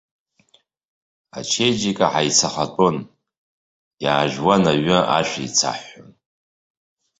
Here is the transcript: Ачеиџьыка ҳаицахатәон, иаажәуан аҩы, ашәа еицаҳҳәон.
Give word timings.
Ачеиџьыка 1.37 2.05
ҳаицахатәон, 2.13 2.97
иаажәуан 4.03 4.63
аҩы, 4.71 4.97
ашәа 5.17 5.41
еицаҳҳәон. 5.43 6.09